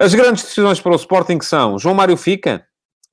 [0.00, 2.66] As grandes decisões para o Sporting são João Mário fica?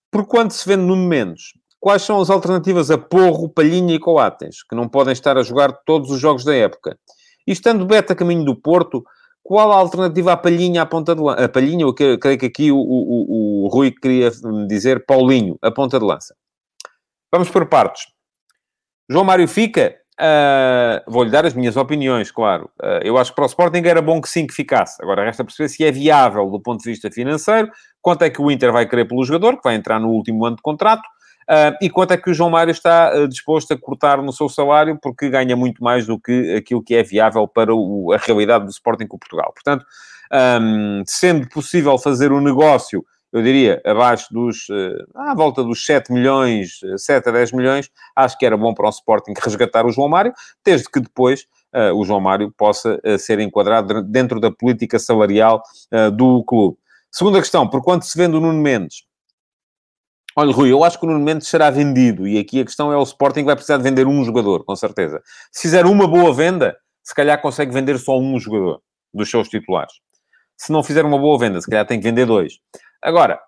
[0.10, 1.52] Por quanto se vende Nuno Mendes?
[1.82, 5.74] Quais são as alternativas a Porro, Palhinha e Coates, que não podem estar a jogar
[5.86, 6.98] todos os jogos da época?
[7.46, 9.04] E estando a caminho do Porto,
[9.44, 11.44] qual a alternativa à Palhinha à ponta de lança?
[11.44, 14.32] A Palhinha, eu creio que aqui o, o, o Rui queria
[14.66, 16.34] dizer Paulinho, a ponta de lança.
[17.30, 18.04] Vamos por partes.
[19.12, 19.94] João Mário fica.
[20.20, 22.70] Uh, Vou-lhe dar as minhas opiniões, claro.
[22.82, 25.02] Uh, eu acho que para o Sporting era bom que sim que ficasse.
[25.02, 27.70] Agora resta perceber se é viável do ponto de vista financeiro,
[28.02, 30.56] quanto é que o Inter vai querer pelo jogador, que vai entrar no último ano
[30.56, 31.04] de contrato,
[31.50, 35.00] Uh, e quanto é que o João Mário está disposto a cortar no seu salário,
[35.02, 38.70] porque ganha muito mais do que aquilo que é viável para o, a realidade do
[38.70, 39.54] Sporting com Portugal.
[39.54, 39.86] Portanto,
[40.62, 43.06] um, sendo possível fazer o um negócio,
[43.38, 48.38] eu diria, abaixo dos, uh, à volta dos 7 milhões, 7 a 10 milhões, acho
[48.38, 51.46] que era bom para o Sporting resgatar o João Mário, desde que depois
[51.94, 55.62] o João Mário possa ser enquadrado dentro da política salarial
[56.16, 56.78] do clube.
[57.12, 59.04] Segunda questão, por quanto se vende o Nuno Mendes?
[60.36, 62.96] Olha, Rui, eu acho que o Nuno Mendes será vendido e aqui a questão é
[62.96, 65.20] o Sporting vai precisar de vender um jogador, com certeza.
[65.52, 68.80] Se fizer uma boa venda, se calhar consegue vender só um jogador
[69.12, 69.94] dos seus titulares.
[70.56, 72.60] Se não fizer uma boa venda, se calhar tem que vender dois.
[73.02, 73.40] Agora,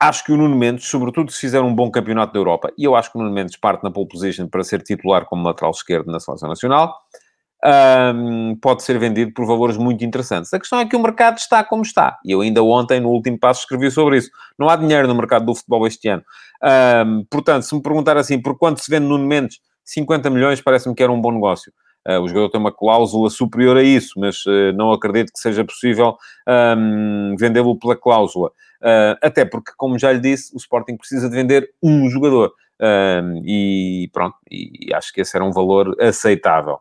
[0.00, 2.96] acho que o Nuno Mendes, sobretudo se fizer um bom campeonato da Europa, e eu
[2.96, 6.10] acho que o Nuno Mendes parte na pole position para ser titular como lateral esquerdo
[6.10, 6.94] na Seleção Nacional,
[7.64, 10.52] um, pode ser vendido por valores muito interessantes.
[10.52, 12.18] A questão é que o mercado está como está.
[12.24, 14.30] E eu ainda ontem, no último passo, escrevi sobre isso.
[14.58, 16.24] Não há dinheiro no mercado do futebol este ano.
[17.06, 19.60] Um, portanto, se me perguntar assim, por quanto se vende Nuno Mendes?
[19.84, 21.72] 50 milhões parece-me que era um bom negócio.
[22.08, 25.64] Uh, o jogador tem uma cláusula superior a isso, mas uh, não acredito que seja
[25.64, 26.16] possível
[26.76, 28.48] um, vendê-lo pela cláusula.
[28.80, 32.52] Uh, até porque, como já lhe disse, o Sporting precisa de vender um jogador.
[33.44, 36.80] e pronto, e acho que esse era um valor aceitável.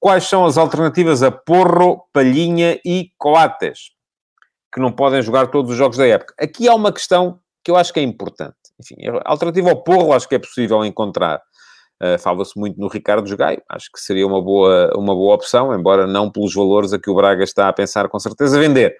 [0.00, 3.92] Quais são as alternativas a Porro, Palhinha e Coates,
[4.72, 6.34] que não podem jogar todos os jogos da época?
[6.38, 8.56] Aqui há uma questão que eu acho que é importante.
[8.80, 11.40] Enfim, alternativa ao Porro acho que é possível encontrar.
[12.02, 16.06] Uh, Fala-se muito no Ricardo Jogai, acho que seria uma boa, uma boa opção, embora
[16.06, 18.96] não pelos valores a que o Braga está a pensar com certeza vender.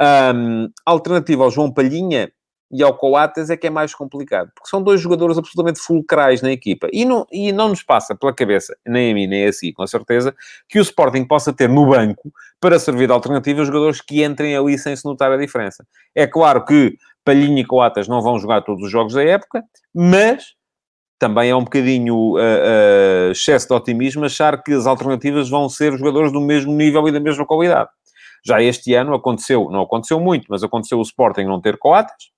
[0.00, 2.30] Um, alternativa ao João Palhinha,
[2.70, 6.50] e ao Coates é que é mais complicado, porque são dois jogadores absolutamente fulcrais na
[6.50, 6.88] equipa.
[6.92, 9.86] E não, e não nos passa pela cabeça, nem a mim, nem a si, com
[9.86, 10.34] certeza,
[10.68, 14.76] que o Sporting possa ter no banco, para servir de alternativa, jogadores que entrem ali
[14.78, 15.86] sem se notar a diferença.
[16.14, 19.62] É claro que Palhinha e Coates não vão jogar todos os jogos da época,
[19.94, 20.54] mas
[21.18, 25.96] também é um bocadinho uh, uh, excesso de otimismo achar que as alternativas vão ser
[25.96, 27.88] jogadores do mesmo nível e da mesma qualidade.
[28.44, 32.30] Já este ano aconteceu, não aconteceu muito, mas aconteceu o Sporting não ter Coates,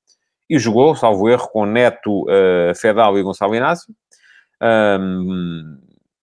[0.49, 3.93] e jogou, salvo erro, com Neto, uh, Fedal e Gonçalo Inácio.
[4.63, 5.79] Um,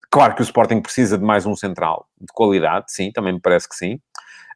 [0.10, 3.70] claro que o Sporting precisa de mais um central de qualidade, sim, também me parece
[3.70, 4.00] que sim.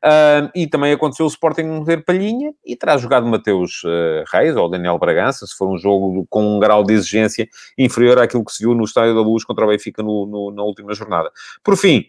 [0.03, 4.69] Uh, e também aconteceu o Sporting não palhinha e terá jogado Mateus uh, Reis ou
[4.69, 8.63] Daniel Bragança, se for um jogo com um grau de exigência inferior àquilo que se
[8.63, 11.29] viu no Estádio da Luz contra o Benfica no, no, na última jornada.
[11.61, 12.05] Por fim,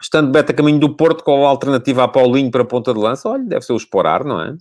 [0.00, 3.28] estando Beta caminho do Porto, com a alternativa a Paulinho para a ponta de lança,
[3.28, 4.56] olha, deve ser o Esporar, não é?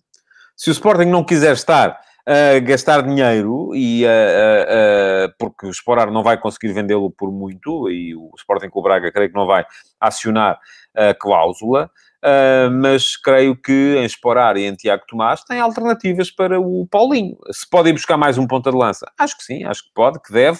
[0.55, 5.69] Se o Sporting não quiser estar a gastar dinheiro e a, a, a, porque o
[5.69, 9.35] Sporar não vai conseguir vendê-lo por muito e o Sporting com o Braga creio que
[9.35, 9.65] não vai
[9.97, 10.59] acionar
[10.93, 11.89] a cláusula,
[12.23, 17.37] Uh, mas creio que em Esporar e em Tiago Tomás tem alternativas para o Paulinho.
[17.51, 19.09] Se pode ir buscar mais um ponta de lança?
[19.19, 20.59] Acho que sim, acho que pode, que deve,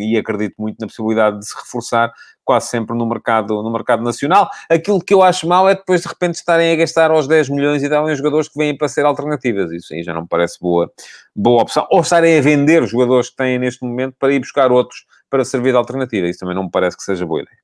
[0.00, 2.12] e acredito muito na possibilidade de se reforçar
[2.44, 4.48] quase sempre no mercado, no mercado nacional.
[4.68, 7.82] Aquilo que eu acho mal é depois de repente estarem a gastar aos 10 milhões
[7.82, 9.70] e darem jogadores que vêm para ser alternativas.
[9.72, 10.90] Isso aí já não me parece boa,
[11.34, 11.86] boa opção.
[11.90, 15.44] Ou estarem a vender os jogadores que têm neste momento para ir buscar outros para
[15.44, 16.26] servir de alternativa.
[16.28, 17.59] Isso também não me parece que seja boa ideia.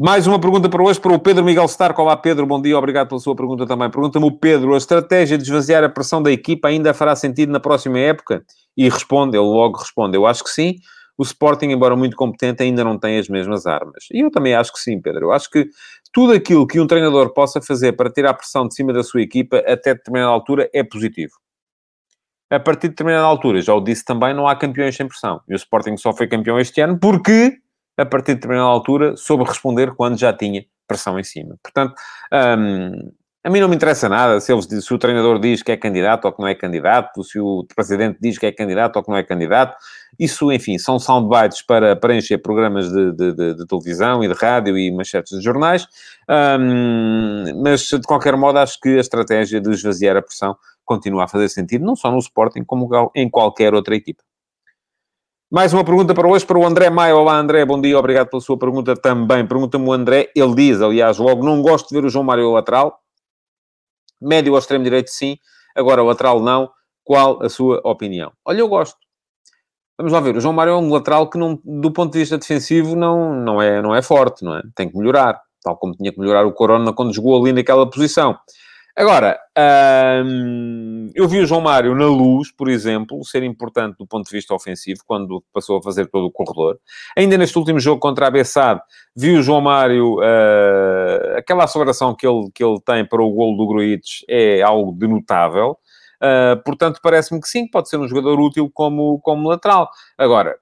[0.00, 2.00] Mais uma pergunta para hoje para o Pedro Miguel Stark.
[2.00, 3.90] Olá, Pedro, bom dia, obrigado pela sua pergunta também.
[3.90, 7.58] Pergunta-me o Pedro: a estratégia de esvaziar a pressão da equipa ainda fará sentido na
[7.58, 8.44] próxima época?
[8.76, 10.76] E responde, ele logo responde: eu acho que sim.
[11.18, 14.04] O Sporting, embora muito competente, ainda não tem as mesmas armas.
[14.12, 15.26] E eu também acho que sim, Pedro.
[15.26, 15.66] Eu acho que
[16.12, 19.20] tudo aquilo que um treinador possa fazer para tirar a pressão de cima da sua
[19.20, 21.32] equipa até determinada altura é positivo.
[22.48, 25.40] A partir de determinada altura, já o disse também, não há campeões sem pressão.
[25.48, 27.58] E o Sporting só foi campeão este ano porque
[27.98, 31.56] a partir de determinada altura, soube responder quando já tinha pressão em cima.
[31.62, 31.94] Portanto,
[32.32, 33.12] um,
[33.44, 36.24] a mim não me interessa nada se, eles, se o treinador diz que é candidato
[36.24, 39.16] ou que não é candidato, se o presidente diz que é candidato ou que não
[39.16, 39.76] é candidato.
[40.18, 44.76] Isso, enfim, são soundbites para preencher programas de, de, de, de, televisão e de rádio
[44.76, 45.86] e manchetes de jornais.
[46.28, 51.28] Um, mas, de qualquer modo, acho que a estratégia de esvaziar a pressão continua a
[51.28, 54.22] fazer sentido, não só no Sporting, como em qualquer outra equipa.
[55.50, 57.16] Mais uma pergunta para hoje, para o André Maia.
[57.16, 59.46] Olá, André, bom dia, obrigado pela sua pergunta também.
[59.46, 63.00] Pergunta-me o André, ele diz, aliás, logo, não gosto de ver o João Mário lateral.
[64.20, 65.38] Médio ao extremo direito, sim.
[65.74, 66.68] Agora, lateral, não.
[67.02, 68.30] Qual a sua opinião?
[68.44, 68.98] Olha, eu gosto.
[69.96, 72.36] Vamos lá ver, o João Mário é um lateral que, não, do ponto de vista
[72.36, 74.62] defensivo, não, não, é, não é forte, não é?
[74.74, 75.40] Tem que melhorar.
[75.64, 78.36] Tal como tinha que melhorar o Corona quando jogou ali naquela posição.
[78.98, 79.38] Agora,
[80.26, 84.36] hum, eu vi o João Mário na luz, por exemplo, ser importante do ponto de
[84.36, 86.80] vista ofensivo, quando passou a fazer todo o corredor.
[87.16, 88.80] Ainda neste último jogo contra a Bessade,
[89.14, 93.56] vi o João Mário, uh, aquela aceleração que ele, que ele tem para o golo
[93.56, 95.78] do Gruites é algo de notável.
[96.20, 99.88] Uh, portanto, parece-me que sim, pode ser um jogador útil como, como lateral.
[100.18, 100.56] Agora,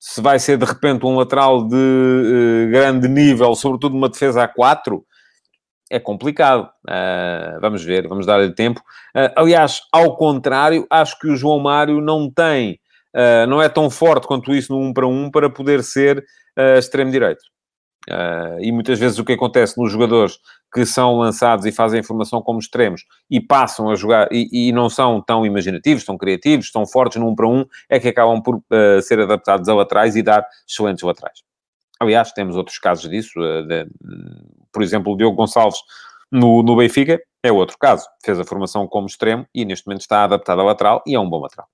[0.00, 4.48] se vai ser de repente um lateral de uh, grande nível, sobretudo uma defesa a
[4.48, 5.06] 4,
[5.90, 6.68] é complicado.
[6.86, 8.80] Uh, vamos ver, vamos dar-lhe tempo.
[9.14, 12.78] Uh, aliás, ao contrário, acho que o João Mário não tem,
[13.14, 16.24] uh, não é tão forte quanto isso no 1 para 1 para poder ser
[16.78, 17.42] extremo-direito.
[18.62, 20.38] e muitas vezes o que acontece nos jogadores
[20.72, 24.88] que são lançados e fazem formação como extremos e passam a jogar e, e, não
[24.88, 28.62] são tão imaginativos, tão criativos, tão fortes no 1 para 1, é que acabam por
[29.02, 31.42] ser adaptados a laterais e dar excelentes laterais.
[32.00, 33.38] Aliás, temos outros casos disso.
[33.68, 33.86] De,
[34.76, 35.78] por exemplo, o Diogo Gonçalves
[36.30, 38.06] no, no Benfica é outro caso.
[38.22, 41.26] Fez a formação como extremo e neste momento está adaptado a lateral e é um
[41.26, 41.66] bom lateral.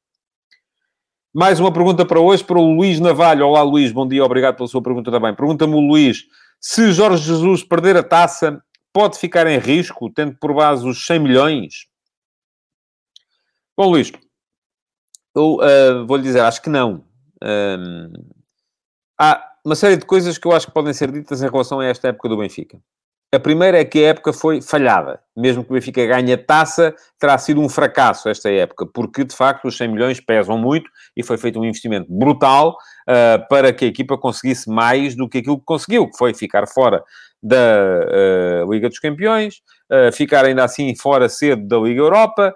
[1.34, 3.44] Mais uma pergunta para hoje, para o Luís Navalho.
[3.44, 5.34] Olá, Luís, bom dia, obrigado pela sua pergunta também.
[5.34, 6.26] Pergunta-me o Luís,
[6.60, 8.62] se Jorge Jesus perder a taça,
[8.92, 11.88] pode ficar em risco, tendo por base os 100 milhões?
[13.76, 14.12] Bom, Luís,
[15.34, 17.04] eu uh, vou-lhe dizer, acho que não.
[17.42, 18.12] Um,
[19.18, 21.86] há uma série de coisas que eu acho que podem ser ditas em relação a
[21.86, 22.78] esta época do Benfica.
[23.34, 25.18] A primeira é que a época foi falhada.
[25.34, 29.34] Mesmo que o Benfica ganhe a taça, terá sido um fracasso esta época, porque de
[29.34, 32.76] facto os 100 milhões pesam muito e foi feito um investimento brutal
[33.08, 36.68] uh, para que a equipa conseguisse mais do que aquilo que conseguiu, que foi ficar
[36.68, 37.02] fora
[37.42, 42.52] da uh, Liga dos Campeões, uh, ficar ainda assim fora cedo da Liga Europa,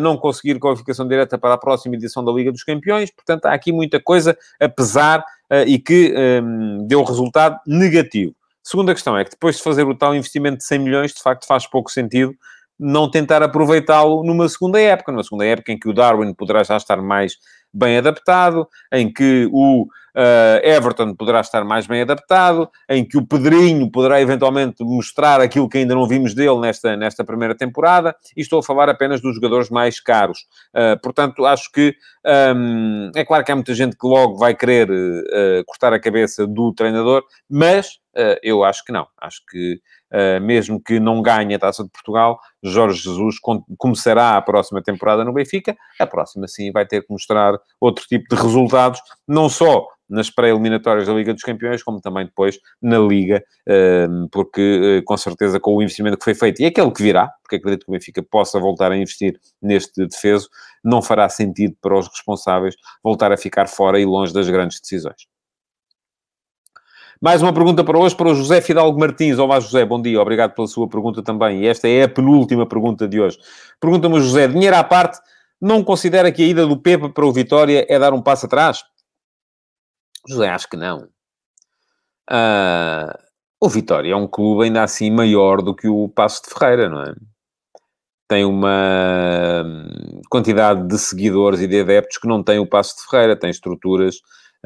[0.00, 3.10] não conseguir qualificação direta para a próxima edição da Liga dos Campeões.
[3.10, 5.22] Portanto, há aqui muita coisa a pesar
[5.66, 8.34] e que um, deu resultado negativo.
[8.62, 11.46] Segunda questão é que depois de fazer o tal investimento de 100 milhões, de facto
[11.46, 12.34] faz pouco sentido
[12.78, 16.76] não tentar aproveitá-lo numa segunda época, numa segunda época em que o Darwin poderá já
[16.76, 17.34] estar mais
[17.72, 23.26] bem adaptado, em que o uh, Everton poderá estar mais bem adaptado, em que o
[23.26, 28.40] Pedrinho poderá eventualmente mostrar aquilo que ainda não vimos dele nesta, nesta primeira temporada, e
[28.40, 30.46] estou a falar apenas dos jogadores mais caros.
[30.74, 31.94] Uh, portanto, acho que
[32.56, 36.46] um, é claro que há muita gente que logo vai querer uh, cortar a cabeça
[36.46, 37.98] do treinador, mas
[38.42, 39.06] eu acho que não.
[39.20, 39.78] Acho que
[40.40, 43.36] mesmo que não ganhe a Taça de Portugal, Jorge Jesus
[43.76, 45.76] começará a próxima temporada no Benfica.
[46.00, 51.06] A próxima, sim, vai ter que mostrar outro tipo de resultados, não só nas pré-eliminatórias
[51.06, 55.76] da Liga dos Campeões, como também depois na Liga, uh, porque uh, com certeza com
[55.76, 58.58] o investimento que foi feito e aquele que virá, porque acredito que o Benfica possa
[58.58, 60.48] voltar a investir neste defeso,
[60.82, 65.26] não fará sentido para os responsáveis voltar a ficar fora e longe das grandes decisões.
[67.20, 69.38] Mais uma pergunta para hoje, para o José Fidalgo Martins.
[69.38, 70.20] Olá, José, bom dia.
[70.20, 71.62] Obrigado pela sua pergunta também.
[71.62, 73.38] E esta é a penúltima pergunta de hoje.
[73.80, 75.18] Pergunta-me, José, dinheiro à parte,
[75.58, 78.84] não considera que a ida do Pepe para o Vitória é dar um passo atrás?
[80.28, 81.08] José, acho que não.
[82.30, 83.12] Uh,
[83.60, 87.02] o Vitória é um clube ainda assim maior do que o Passo de Ferreira, não
[87.02, 87.14] é?
[88.28, 89.64] Tem uma
[90.28, 94.16] quantidade de seguidores e de adeptos que não tem o Passo de Ferreira, tem estruturas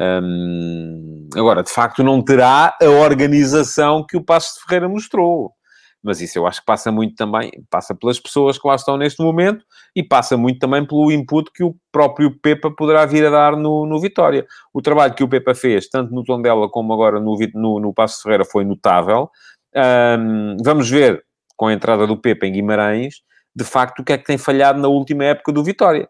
[0.00, 5.52] um, agora, de facto, não terá a organização que o Passo de Ferreira mostrou.
[6.02, 9.22] Mas isso eu acho que passa muito também, passa pelas pessoas que lá estão neste
[9.22, 13.56] momento e passa muito também pelo input que o próprio Pepa poderá vir a dar
[13.56, 14.46] no, no Vitória.
[14.72, 18.22] O trabalho que o Pepa fez, tanto no Tondela como agora no, no, no Passo
[18.22, 19.28] Ferreira, foi notável.
[19.76, 21.22] Um, vamos ver,
[21.56, 23.16] com a entrada do Pepa em Guimarães,
[23.54, 26.08] de facto, o que é que tem falhado na última época do Vitória.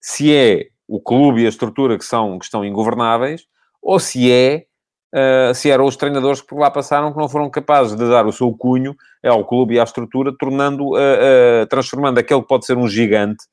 [0.00, 3.42] Se é o clube e a estrutura que, são, que estão ingovernáveis,
[3.82, 4.64] ou se é,
[5.14, 8.26] uh, se eram os treinadores que por lá passaram que não foram capazes de dar
[8.26, 8.94] o seu cunho
[9.24, 13.44] ao clube e à estrutura, tornando, uh, uh, transformando aquele que pode ser um gigante,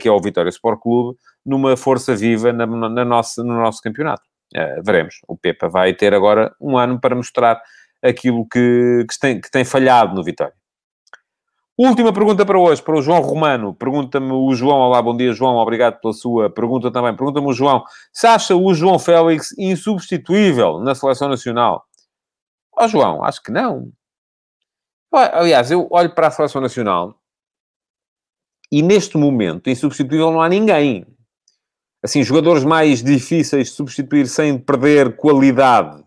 [0.00, 1.16] que é o Vitória Sport Clube,
[1.46, 4.22] numa força viva na, na nossa, no nosso campeonato.
[4.84, 5.20] veremos.
[5.28, 7.62] O Pepa vai ter agora um ano para mostrar
[8.02, 10.52] aquilo que, que, tem, que tem falhado no Vitória.
[11.80, 13.72] Última pergunta para hoje, para o João Romano.
[13.72, 14.78] Pergunta-me o João.
[14.78, 15.54] Olá, bom dia, João.
[15.58, 17.14] Obrigado pela sua pergunta também.
[17.14, 17.84] Pergunta-me o João.
[18.12, 21.86] Se acha o João Félix insubstituível na seleção nacional?
[22.76, 23.92] Ó, oh, João, acho que não.
[25.12, 27.14] Aliás, eu olho para a seleção nacional
[28.72, 31.06] e neste momento, insubstituível não há ninguém.
[32.02, 36.04] Assim, jogadores mais difíceis de substituir sem perder qualidade,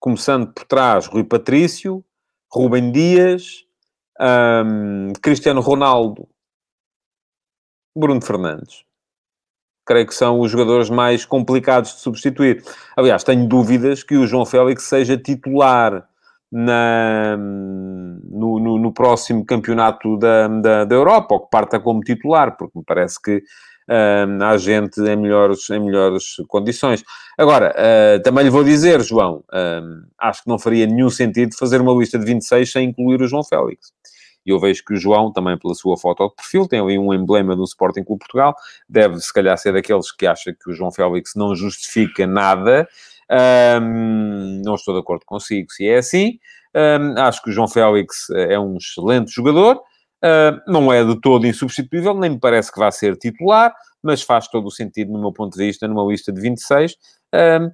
[0.00, 2.02] começando por trás, Rui Patrício,
[2.50, 3.66] Rubem Dias
[4.20, 6.28] um, Cristiano Ronaldo,
[7.96, 8.84] Bruno Fernandes.
[9.84, 12.62] Creio que são os jogadores mais complicados de substituir.
[12.96, 16.08] Aliás, tenho dúvidas que o João Félix seja titular
[16.50, 22.56] na, no, no, no, próximo campeonato da, da, da, Europa, ou que parta como titular,
[22.56, 23.42] porque me parece que
[23.92, 27.04] um, há gente em melhores, em melhores condições.
[27.36, 31.80] Agora, uh, também lhe vou dizer, João, um, acho que não faria nenhum sentido fazer
[31.80, 33.92] uma lista de 26 sem incluir o João Félix.
[34.44, 37.14] E eu vejo que o João, também pela sua foto de perfil, tem ali um
[37.14, 38.54] emblema do Sporting Clube Portugal,
[38.88, 42.88] deve se calhar ser daqueles que acha que o João Félix não justifica nada.
[43.80, 46.38] Um, não estou de acordo consigo se é assim.
[46.74, 49.80] Um, acho que o João Félix é um excelente jogador.
[50.24, 54.48] Uh, não é de todo insubstituível, nem me parece que vá ser titular, mas faz
[54.48, 56.96] todo o sentido, no meu ponto de vista, numa lista de 26,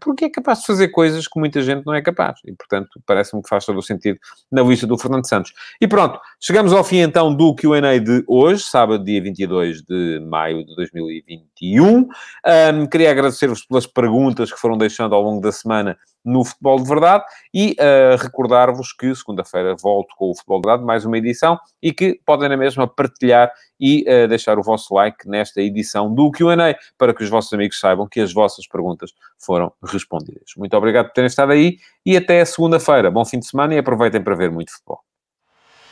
[0.00, 2.38] porque é capaz de fazer coisas que muita gente não é capaz.
[2.44, 4.18] E, portanto, parece-me que faz todo o sentido
[4.52, 5.52] na lista do Fernando Santos.
[5.80, 10.64] E pronto, chegamos ao fim então do Q&A de hoje, sábado, dia 22 de maio
[10.64, 11.86] de 2021.
[11.86, 16.88] Um, queria agradecer-vos pelas perguntas que foram deixando ao longo da semana no Futebol de
[16.88, 21.58] Verdade e uh, recordar-vos que segunda-feira volto com o Futebol de Verdade, mais uma edição,
[21.82, 23.50] e que podem na mesma partilhar
[23.80, 27.78] e uh, deixar o vosso like nesta edição do Q&A, para que os vossos amigos
[27.78, 30.52] saibam que as vossas perguntas foram respondidas.
[30.56, 33.10] Muito obrigado por terem estado aí e até segunda-feira.
[33.10, 35.00] Bom fim de semana e aproveitem para ver muito futebol.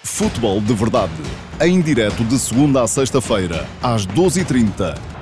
[0.02, 1.12] Futebol de Verdade,
[1.60, 5.15] em direto de segunda a sexta-feira, às 12h30